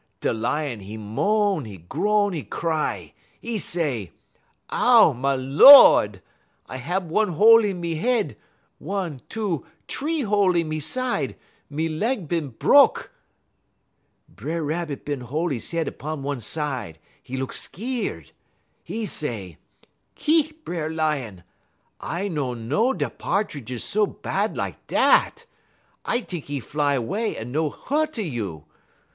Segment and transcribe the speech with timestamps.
[0.19, 3.13] "Da Lion, 'e moan, 'e groan, 'e cry;
[3.43, 4.11] 'e say:
[4.71, 6.23] "'Ow, ma Lord!
[6.65, 8.35] I hab one hole in me head,
[8.79, 11.35] one, two, t'ree hole in me side,
[11.69, 13.11] me leg bin bruk!'
[14.33, 16.97] "B'er Rabbit bin hol' 'e head 'pon one side;
[17.29, 18.23] 'e look skeer.
[18.87, 19.59] 'E say:
[20.15, 21.43] "'Ki, B'er Lion!
[21.99, 25.45] I no know da Pa'tridge is so bahd lak dat.
[26.03, 28.65] I t'ink 'e fly 'way un no hu't a you.